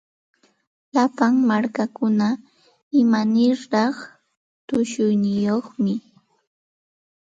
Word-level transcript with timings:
Llapa 0.93 1.25
markakuna 1.49 2.27
imaniraq 3.01 3.95
tushuyniyuqmi. 4.67 5.93